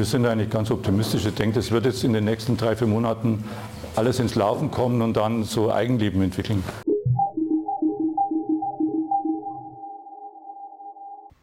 [0.00, 1.26] Wir sind eigentlich ganz optimistisch.
[1.26, 3.44] Ich denke, das wird jetzt in den nächsten drei, vier Monaten
[3.96, 6.64] alles ins Laufen kommen und dann so Eigenleben entwickeln.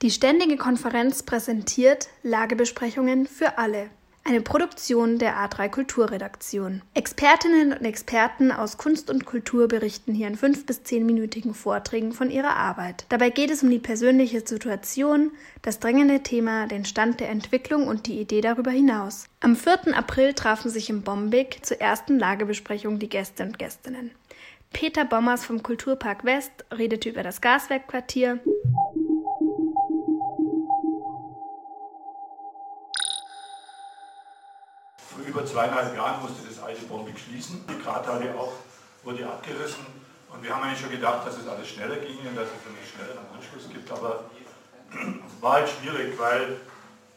[0.02, 3.92] Die Ständige Konferenz präsentiert Lagebesprechungen für alle.
[4.28, 6.82] Eine Produktion der A3 Kulturredaktion.
[6.94, 12.30] Expertinnen und Experten aus Kunst und Kultur berichten hier in fünf bis zehnminütigen Vorträgen von
[12.30, 13.06] ihrer Arbeit.
[13.08, 18.06] Dabei geht es um die persönliche Situation, das drängende Thema, den Stand der Entwicklung und
[18.06, 19.30] die Idee darüber hinaus.
[19.40, 19.96] Am 4.
[19.96, 24.12] April trafen sich im Bombig zur ersten Lagebesprechung die Gäste und Gästinnen.
[24.74, 28.40] Peter Bommers vom Kulturpark West redete über das Gaswerkquartier.
[35.38, 37.64] Über zweieinhalb Jahren musste das alte Bombig schließen.
[37.70, 38.54] Die Krathalle auch
[39.04, 39.86] wurde abgerissen.
[40.34, 42.82] Und wir haben eigentlich schon gedacht, dass es alles schneller ging und dass es einen
[42.82, 43.92] schnelleren Anschluss gibt.
[43.92, 44.26] Aber
[45.42, 46.58] war halt schwierig, weil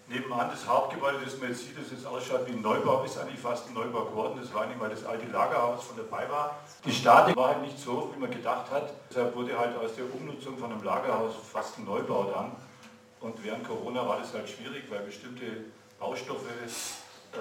[0.08, 3.40] nebenan das Hauptgebäude, das man jetzt sieht, das jetzt ausschaut wie ein Neubau, ist eigentlich
[3.40, 4.38] fast ein Neubau geworden.
[4.38, 6.58] Das war nicht, weil das alte Lagerhaus von dabei war.
[6.84, 8.92] Die Statik war halt nicht so, wie man gedacht hat.
[9.08, 12.52] Deshalb wurde halt aus der Umnutzung von einem Lagerhaus fast ein Neubau dann.
[13.20, 15.64] Und während Corona war das halt schwierig, weil bestimmte
[15.98, 16.44] Baustoffe
[17.32, 17.38] äh,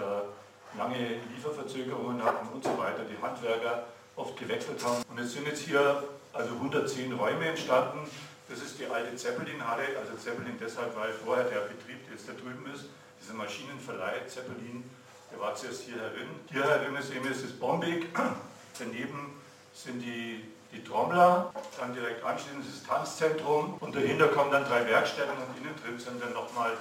[0.77, 3.83] lange Lieferverzögerungen hatten und so weiter, die Handwerker
[4.15, 5.03] oft gewechselt haben.
[5.09, 6.03] Und es sind jetzt hier
[6.33, 8.09] also 110 Räume entstanden.
[8.49, 12.33] Das ist die alte Zeppelin-Halle, also Zeppelin deshalb, weil vorher der Betrieb, der jetzt da
[12.33, 12.85] drüben ist,
[13.21, 14.83] dieser Maschinenverleih Zeppelin,
[15.31, 16.29] der war zuerst hier herin.
[16.51, 18.07] Hier herin ist eben das Bombig,
[18.79, 19.39] daneben
[19.73, 25.37] sind die, die Trommler, dann direkt anschließend das Tanzzentrum und dahinter kommen dann drei Werkstätten
[25.37, 26.71] und innen drin sind dann nochmal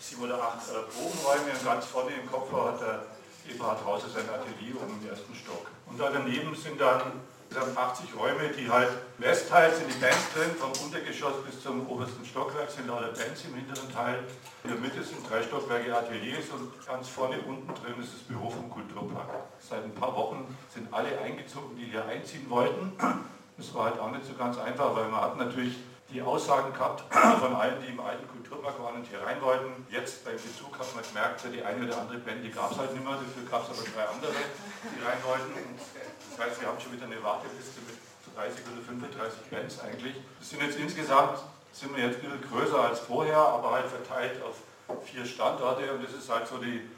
[0.00, 3.02] sieben oder acht äh, Probenräume und ganz vorne im Kopf hat der
[3.50, 5.66] Eberhard Hauser sein Atelier oben im ersten Stock.
[5.86, 7.12] Und da daneben sind dann
[7.76, 12.70] 80 Räume, die halt Westteil sind die Bands drin, vom Untergeschoss bis zum obersten Stockwerk
[12.70, 14.24] sind lauter Bands im hinteren Teil.
[14.64, 18.48] In der Mitte sind drei Stockwerke Ateliers und ganz vorne unten drin ist das Büro
[18.48, 19.28] vom Kulturpark.
[19.58, 22.92] Seit ein paar Wochen sind alle eingezogen, die hier einziehen wollten.
[23.58, 25.76] Das war halt auch nicht so ganz einfach, weil man hat natürlich
[26.12, 27.02] die Aussagen gehabt
[27.40, 29.86] von allen, die im alten Kulturpark waren und hier rein wollten.
[29.90, 32.92] Jetzt beim Besuch hat man gemerkt, die eine oder andere Band, die gab es halt
[32.92, 34.36] nicht mehr, dafür gab es aber drei andere,
[34.84, 35.52] die rein wollten.
[36.30, 37.96] Das heißt, wir haben schon wieder eine Warteliste mit
[38.36, 40.16] 30 oder 35 Bands eigentlich.
[40.38, 41.38] Das sind jetzt insgesamt,
[41.72, 44.56] sind wir jetzt ein bisschen größer als vorher, aber halt verteilt auf
[45.04, 46.88] vier Standorte und das ist halt so die,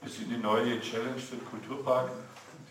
[0.00, 2.10] bisschen die neue Challenge für den Kulturpark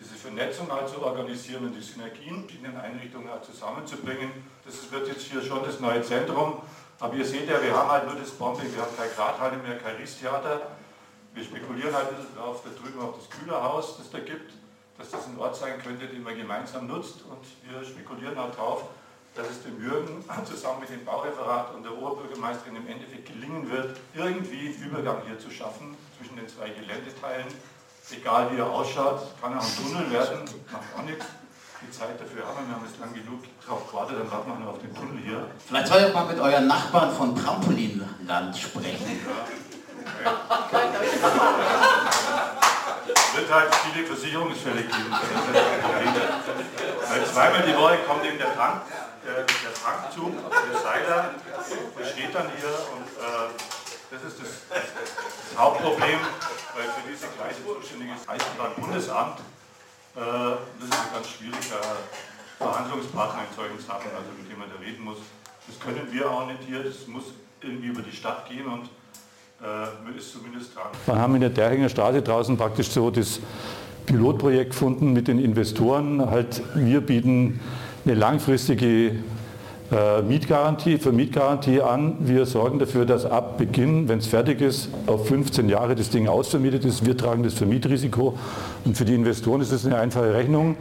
[0.02, 4.32] diese Vernetzung halt zu organisieren und die Synergien in den Einrichtungen halt zusammenzubringen.
[4.66, 6.62] Das wird jetzt hier schon das neue Zentrum.
[7.00, 9.78] Aber ihr seht ja, wir haben halt nur das Bombing, wir haben keine Gradhalle mehr,
[9.78, 10.62] kein Riestheater.
[11.34, 14.54] Wir spekulieren halt ein bisschen drauf, da drüben auf das Kühlerhaus, das da gibt,
[14.98, 17.24] dass das ein Ort sein könnte, den man gemeinsam nutzt.
[17.30, 18.86] Und wir spekulieren halt drauf,
[19.36, 23.98] dass es dem Jürgen zusammen mit dem Baureferat und der Oberbürgermeisterin im Endeffekt gelingen wird,
[24.16, 27.48] irgendwie einen Übergang hier zu schaffen zwischen den zwei Geländeteilen
[28.12, 31.26] egal wie er ausschaut, kann er ein Tunnel werden, macht auch nichts.
[31.82, 34.74] Die Zeit dafür haben wir, haben jetzt lang genug drauf gewartet, dann warten wir noch
[34.74, 35.48] auf den Tunnel hier.
[35.68, 39.20] Vielleicht soll ich mal mit euren Nachbarn von Trampolinland sprechen.
[40.24, 40.32] Ja.
[40.48, 40.86] Okay.
[43.34, 45.16] Wird halt viele Versicherungsfälle geben.
[47.10, 48.82] Weil zweimal die Woche kommt eben der Tank,
[49.26, 51.30] der, der Tankzug, der Seiler,
[51.98, 53.50] der steht dann hier und äh,
[54.12, 56.20] das ist das, das Hauptproblem
[56.76, 57.28] weil für diese
[57.82, 59.40] zuständig ist Eisenbahnbundesamt.
[59.40, 61.82] Äh, das ist ein ganz schwieriger
[62.58, 65.18] Verhandlungspartner in solchen Sachen, also mit dem man da reden muss.
[65.68, 67.26] Das können wir auch nicht hier, das muss
[67.62, 68.90] irgendwie über die Stadt gehen und
[69.64, 70.88] äh, ist zumindest dran.
[71.06, 73.40] Wir haben in der Derringer Straße draußen praktisch so das
[74.06, 76.30] Pilotprojekt gefunden mit den Investoren.
[76.30, 77.60] Halt, wir bieten
[78.06, 79.16] eine langfristige
[80.26, 82.16] Mietgarantie, für Mietgarantie an.
[82.20, 86.30] Wir sorgen dafür, dass ab Beginn, wenn es fertig ist, auf 15 Jahre das Ding
[86.30, 87.06] ausvermietet ist.
[87.06, 88.38] Wir tragen das Vermietrisiko
[88.86, 90.78] und für die Investoren ist es eine einfache Rechnung.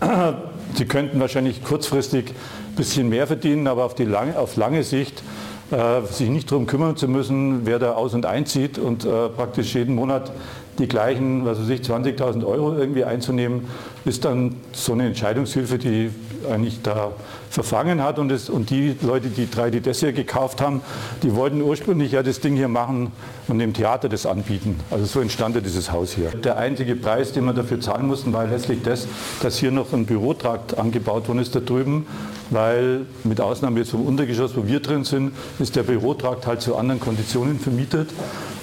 [0.74, 5.24] Sie könnten wahrscheinlich kurzfristig ein bisschen mehr verdienen, aber auf, die lange, auf lange Sicht
[5.72, 9.74] äh, sich nicht darum kümmern zu müssen, wer da aus- und einzieht und äh, praktisch
[9.74, 10.30] jeden Monat
[10.78, 13.68] die gleichen, was weiß ich, 20.000 Euro irgendwie einzunehmen,
[14.04, 16.10] ist dann so eine Entscheidungshilfe, die
[16.46, 17.12] eigentlich da
[17.50, 18.18] verfangen hat.
[18.18, 20.82] Und, das, und die Leute, die drei, die das hier gekauft haben,
[21.22, 23.12] die wollten ursprünglich ja das Ding hier machen
[23.48, 24.80] und dem Theater das anbieten.
[24.90, 26.30] Also so entstand ja dieses Haus hier.
[26.30, 29.06] Der einzige Preis, den wir dafür zahlen mussten, war letztlich das,
[29.42, 32.06] dass hier noch ein Bürotrakt angebaut worden ist da drüben,
[32.50, 36.76] weil mit Ausnahme jetzt vom Untergeschoss, wo wir drin sind, ist der Bürotrakt halt zu
[36.76, 38.10] anderen Konditionen vermietet.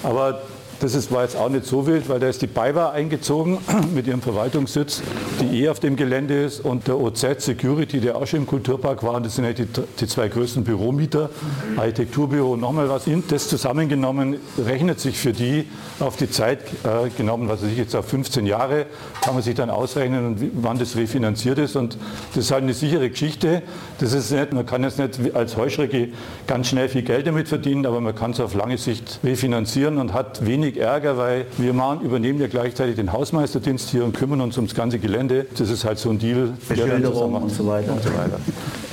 [0.02, 0.40] Aber
[0.82, 3.58] Das ist, war jetzt auch nicht so wild, weil da ist die BayWa eingezogen
[3.94, 5.00] mit ihrem Verwaltungssitz,
[5.40, 9.04] die eh auf dem Gelände ist und der OZ Security, der auch schon im Kulturpark
[9.04, 9.20] war.
[9.20, 9.68] Das sind halt die,
[10.00, 11.30] die zwei größten Büromieter,
[11.76, 13.04] Architekturbüro und nochmal was.
[13.28, 15.66] Das zusammengenommen rechnet sich für die
[16.00, 18.86] auf die Zeit äh, genommen, was weiß ich jetzt auf 15 Jahre,
[19.20, 21.76] kann man sich dann ausrechnen, wann das refinanziert ist.
[21.76, 21.96] Und
[22.34, 23.62] das ist halt eine sichere Geschichte.
[24.00, 26.08] Das ist nicht, man kann jetzt nicht als Heuschrecke
[26.48, 30.12] ganz schnell viel Geld damit verdienen, aber man kann es auf lange Sicht refinanzieren und
[30.12, 34.56] hat wenig Ärger, weil wir machen, übernehmen ja gleichzeitig den Hausmeisterdienst hier und kümmern uns
[34.56, 35.46] ums ganze Gelände.
[35.56, 36.54] Das ist halt so ein Deal.
[36.68, 37.92] Beschilderung und so weiter.
[37.92, 38.38] Und so weiter.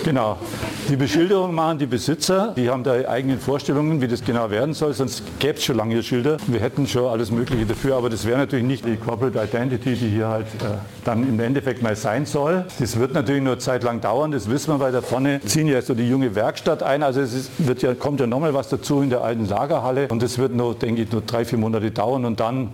[0.03, 0.37] Genau.
[0.89, 2.53] Die Beschilderung machen die Besitzer.
[2.55, 4.93] Die haben da eigene Vorstellungen, wie das genau werden soll.
[4.93, 6.37] Sonst gäbe es schon lange Schilder.
[6.47, 10.09] Wir hätten schon alles Mögliche dafür, aber das wäre natürlich nicht die Corporate Identity, die
[10.09, 12.65] hier halt äh, dann im Endeffekt mal sein soll.
[12.79, 15.81] Das wird natürlich nur Zeit lang dauern, das wissen wir, weil da vorne ziehen ja
[15.81, 17.03] so die junge Werkstatt ein.
[17.03, 20.23] Also es ist, wird ja, kommt ja nochmal was dazu in der alten Lagerhalle und
[20.23, 22.69] das wird nur, denke ich, nur drei, vier Monate dauern und dann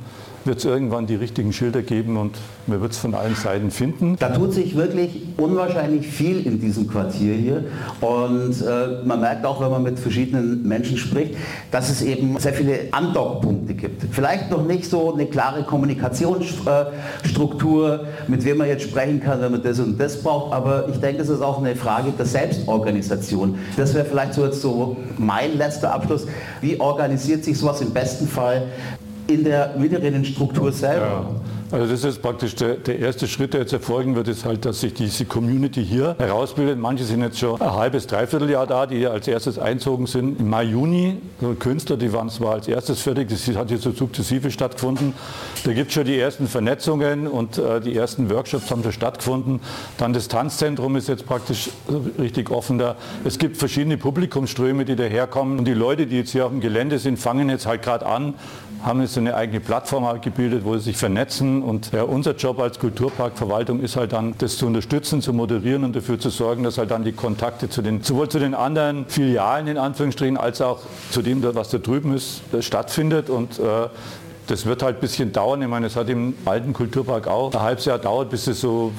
[0.45, 2.37] wird es irgendwann die richtigen Schilder geben und
[2.67, 4.17] man wird es von allen Seiten finden.
[4.19, 7.63] Da tut sich wirklich unwahrscheinlich viel in diesem Quartier hier
[8.01, 11.35] und äh, man merkt auch, wenn man mit verschiedenen Menschen spricht,
[11.71, 14.03] dass es eben sehr viele Andockpunkte gibt.
[14.11, 19.63] Vielleicht noch nicht so eine klare Kommunikationsstruktur, mit wem man jetzt sprechen kann, wenn man
[19.63, 23.57] das und das braucht, aber ich denke, es ist auch eine Frage der Selbstorganisation.
[23.77, 26.27] Das wäre vielleicht so jetzt so mein letzter Abschluss.
[26.61, 28.67] Wie organisiert sich sowas im besten Fall
[29.27, 31.05] in der Mittelrinnenstruktur selber.
[31.05, 31.41] Ja.
[31.71, 34.81] Also das ist praktisch der, der, erste Schritt, der jetzt erfolgen wird, ist halt, dass
[34.81, 36.77] sich diese Community hier herausbildet.
[36.77, 40.39] Manche sind jetzt schon ein halbes, dreiviertel Jahr da, die als erstes einzogen sind.
[40.39, 43.91] Im Mai, Juni, so Künstler, die waren zwar als erstes fertig, das hat jetzt so
[43.91, 45.13] sukzessive stattgefunden.
[45.63, 49.59] Da gibt es schon die ersten Vernetzungen und äh, die ersten Workshops haben schon stattgefunden.
[49.97, 51.71] Dann das Tanzzentrum ist jetzt praktisch
[52.19, 52.95] richtig offen da.
[53.23, 56.99] Es gibt verschiedene Publikumsströme, die daherkommen und die Leute, die jetzt hier auf dem Gelände
[56.99, 58.35] sind, fangen jetzt halt gerade an,
[58.83, 61.54] haben jetzt eine eigene Plattform gebildet, wo sie sich vernetzen.
[61.63, 65.95] Und ja, unser Job als Kulturparkverwaltung ist halt dann, das zu unterstützen, zu moderieren und
[65.95, 69.67] dafür zu sorgen, dass halt dann die Kontakte zu den, sowohl zu den anderen Filialen
[69.67, 70.79] in Anführungsstrichen, als auch
[71.11, 73.29] zu dem, was da drüben ist, stattfindet.
[73.29, 73.87] Und äh,
[74.47, 75.61] das wird halt ein bisschen dauern.
[75.61, 78.91] Ich meine, es hat im alten Kulturpark auch ein halbes Jahr dauert, bis es so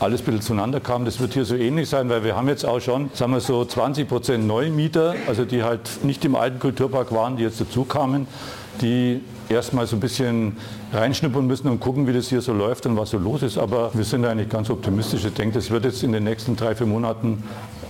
[0.00, 1.04] alles ein bisschen zueinander kam.
[1.04, 3.64] Das wird hier so ähnlich sein, weil wir haben jetzt auch schon, sagen wir so
[3.64, 8.26] 20 Prozent Neumieter, also die halt nicht im alten Kulturpark waren, die jetzt dazu kamen
[8.80, 10.56] die erstmal so ein bisschen
[10.92, 13.58] reinschnuppern müssen und gucken, wie das hier so läuft und was so los ist.
[13.58, 15.24] Aber wir sind eigentlich ganz optimistisch.
[15.24, 17.42] Ich denke, das wird jetzt in den nächsten drei, vier Monaten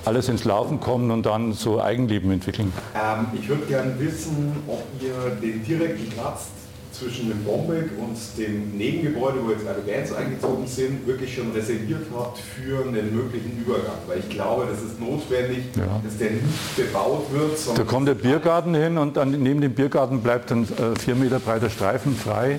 [0.05, 2.73] alles ins Laufen kommen und dann so Eigenleben entwickeln.
[2.95, 6.49] Ähm, ich würde gerne wissen, ob ihr den direkten Platz
[6.99, 12.07] zwischen dem Bombeck und dem Nebengebäude, wo jetzt alle Bands eingezogen sind, wirklich schon reserviert
[12.15, 13.99] habt für einen möglichen Übergang.
[14.07, 16.01] Weil ich glaube, das ist notwendig, ja.
[16.05, 17.79] dass der nicht bebaut wird.
[17.79, 21.39] Da kommt der Biergarten hin und dann neben dem Biergarten bleibt ein äh, vier Meter
[21.39, 22.59] breiter Streifen frei.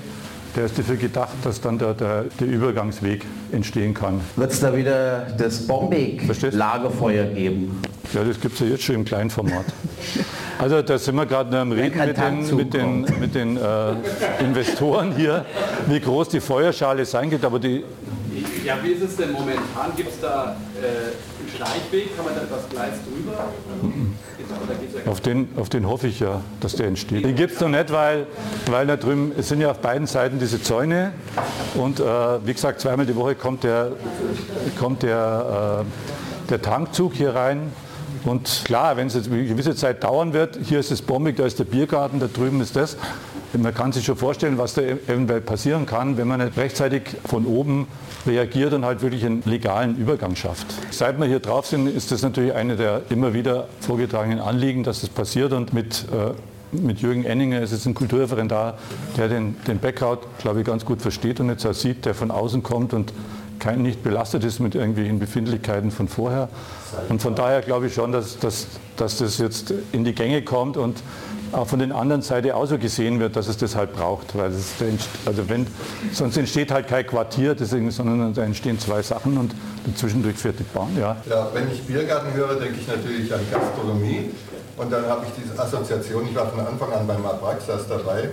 [0.56, 4.20] Der ist dafür gedacht, dass dann der, der, der Übergangsweg entstehen kann.
[4.34, 7.80] Wird es da wieder das Bombig-Lagerfeuer geben?
[8.12, 9.66] Ja, das gibt es ja jetzt schon im kleinen Format.
[10.60, 15.12] Also da sind wir gerade am Reden mit den, mit den, mit den äh, Investoren
[15.16, 15.46] hier,
[15.86, 17.44] wie groß die Feuerschale sein wird.
[17.44, 17.82] Aber die
[18.64, 19.92] ja, wie ist es denn momentan?
[19.96, 22.14] Gibt es da äh, einen Schleichweg?
[22.14, 23.44] Kann man da das Gleis drüber?
[25.06, 27.24] Auf den, auf den hoffe ich ja, dass der entsteht.
[27.24, 28.26] Den gibt es noch nicht, weil,
[28.66, 31.12] weil da drüben, es sind ja auf beiden Seiten diese Zäune
[31.74, 32.04] und äh,
[32.44, 33.92] wie gesagt, zweimal die Woche kommt der,
[34.78, 37.72] kommt der, äh, der Tankzug hier rein
[38.24, 41.46] und klar, wenn es jetzt eine gewisse Zeit dauern wird, hier ist es bombig, da
[41.46, 42.96] ist der Biergarten, da drüben ist das.
[43.52, 47.46] Man kann sich schon vorstellen, was da eventuell passieren kann, wenn man nicht rechtzeitig von
[47.46, 47.88] oben
[48.26, 50.66] reagiert und halt wirklich einen legalen Übergang schafft.
[50.90, 55.00] Seit wir hier drauf sind, ist das natürlich eine der immer wieder vorgetragenen Anliegen, dass
[55.00, 56.32] das passiert und mit äh,
[56.72, 58.78] mit Jürgen Enninger ist es ein Kulturreferendar,
[59.16, 62.30] der den, den Background, glaube ich, ganz gut versteht und jetzt auch sieht, der von
[62.30, 63.12] außen kommt und
[63.60, 66.48] kein, nicht belastet ist mit irgendwelchen Befindlichkeiten von vorher.
[67.08, 70.76] Und von daher glaube ich schon, dass, dass, dass das jetzt in die Gänge kommt
[70.76, 71.02] und
[71.52, 74.36] auch von den anderen Seite auch so gesehen wird, dass es das halt braucht.
[74.36, 74.74] Weil es,
[75.26, 75.66] also wenn,
[76.12, 79.54] sonst entsteht halt kein Quartier, deswegen, sondern da entstehen zwei Sachen und
[79.96, 80.96] zwischendurch fährt die Bahn.
[80.98, 81.16] Ja.
[81.28, 84.30] ja, wenn ich Biergarten höre, denke ich natürlich an Gastronomie.
[84.76, 88.30] Und dann habe ich diese Assoziation, ich war von Anfang an beim Abraxas dabei,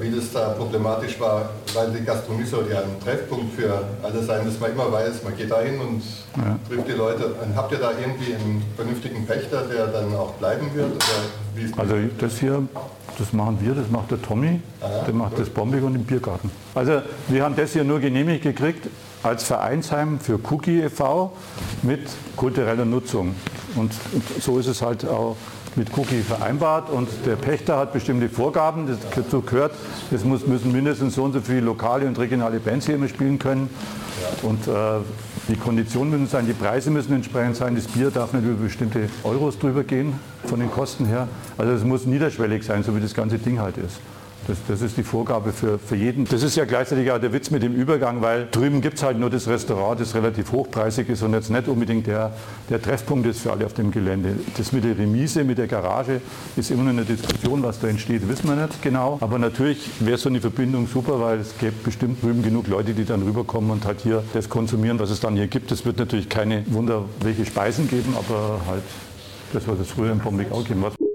[0.00, 4.44] wie das da problematisch war, weil die Gastronomie soll ja ein Treffpunkt für alle sein,
[4.44, 6.02] dass man immer weiß, man geht da hin und
[6.36, 6.58] ja.
[6.68, 7.26] trifft die Leute.
[7.26, 10.92] Und habt ihr da irgendwie einen vernünftigen Pächter, der dann auch bleiben wird?
[11.76, 12.62] also das hier,
[13.18, 15.40] das machen wir, das macht der Tommy, Aha, der macht gut.
[15.40, 16.50] das Bombig und den Biergarten.
[16.74, 18.88] Also wir haben das hier nur genehmigt gekriegt
[19.22, 21.32] als Vereinsheim für Cookie e.V.
[21.82, 22.00] mit
[22.36, 23.34] kultureller Nutzung.
[23.76, 23.92] Und
[24.40, 25.36] so ist es halt auch
[25.76, 29.72] mit Cookie vereinbart und der Pächter hat bestimmte Vorgaben, dazu gehört,
[30.10, 33.38] es muss, müssen mindestens so und so viele lokale und regionale Bands hier immer spielen
[33.38, 33.68] können
[34.42, 34.72] und äh,
[35.48, 39.08] die Konditionen müssen sein, die Preise müssen entsprechend sein, das Bier darf nicht über bestimmte
[39.22, 41.28] Euros drüber gehen von den Kosten her.
[41.56, 44.00] Also es muss niederschwellig sein, so wie das ganze Ding halt ist.
[44.46, 46.24] Das, das, ist die Vorgabe für, für jeden.
[46.24, 49.18] Das ist ja gleichzeitig auch der Witz mit dem Übergang, weil drüben gibt es halt
[49.18, 52.32] nur das Restaurant, das relativ hochpreisig ist und jetzt nicht unbedingt der,
[52.70, 54.36] der Treffpunkt ist für alle auf dem Gelände.
[54.56, 56.20] Das mit der Remise, mit der Garage
[56.56, 59.18] ist immer noch eine Diskussion, was da entsteht, wissen wir nicht genau.
[59.20, 63.04] Aber natürlich wäre so eine Verbindung super, weil es gäbe bestimmt drüben genug Leute, die
[63.04, 65.72] dann rüberkommen und halt hier das konsumieren, was es dann hier gibt.
[65.72, 68.82] Es wird natürlich keine Wunder, welche Speisen geben, aber halt
[69.52, 71.05] das, was es früher im Pombeck auch gegeben hat.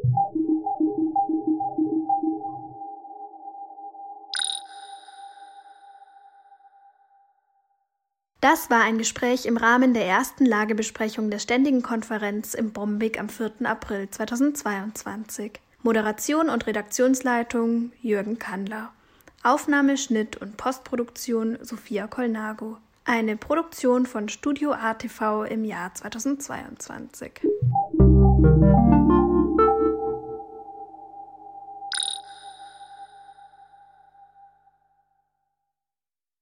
[8.41, 13.29] Das war ein Gespräch im Rahmen der ersten Lagebesprechung der Ständigen Konferenz im Bombig am
[13.29, 13.51] 4.
[13.65, 15.59] April 2022.
[15.83, 18.91] Moderation und Redaktionsleitung Jürgen Kandler.
[19.43, 22.77] Aufnahme, Schnitt und Postproduktion Sophia Kolnago.
[23.05, 27.41] Eine Produktion von Studio ATV im Jahr 2022.